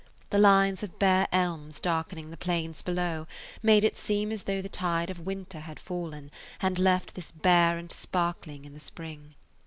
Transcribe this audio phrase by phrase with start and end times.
[0.31, 3.27] The lines of bare elms darkening the plains below
[3.61, 7.77] made it seem as though the tide of winter had fallen and left this bare
[7.77, 9.35] and sparkling in the spring.